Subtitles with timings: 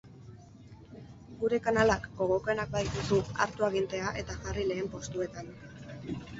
[1.43, 5.57] Gure kanalak gogokoenak badituzu, hartu agintea eta jarri lehen postuetan.